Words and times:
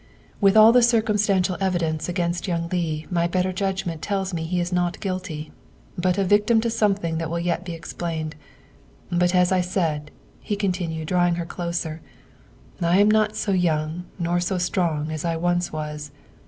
"With 0.41 0.57
all 0.57 0.71
the 0.71 0.81
circumstantial 0.81 1.57
evidence 1.61 2.09
against 2.09 2.47
young 2.47 2.67
Leigh 2.69 3.05
my 3.11 3.27
better 3.27 3.53
judgment 3.53 4.01
tells 4.01 4.33
me 4.33 4.45
he 4.45 4.59
is 4.59 4.73
not 4.73 4.99
guilty, 4.99 5.51
but 5.95 6.17
a 6.17 6.23
victim 6.23 6.59
to 6.61 6.71
something 6.71 7.19
that 7.19 7.29
will 7.29 7.37
yet 7.39 7.63
be 7.63 7.73
explained, 7.75 8.35
but 9.11 9.35
as 9.35 9.51
I 9.51 9.61
said," 9.61 10.09
he 10.39 10.55
continued, 10.55 11.07
drawing 11.07 11.35
her 11.35 11.45
closer, 11.45 12.01
"I'm 12.81 13.11
not 13.11 13.35
so 13.35 13.51
young 13.51 14.05
nor 14.17 14.39
so 14.39 14.57
strong 14.57 15.11
as 15.11 15.23
I 15.23 15.37
once 15.37 15.71
was. 15.71 16.09